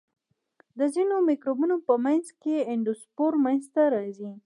[0.79, 4.31] د ځینو مکروبونو په منځ کې اندوسپور منځته راځي.